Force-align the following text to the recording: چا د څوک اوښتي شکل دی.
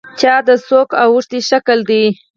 چا 0.19 0.33
د 0.47 0.49
څوک 0.67 0.89
اوښتي 1.03 1.39
شکل 1.49 1.79
دی. 1.89 2.03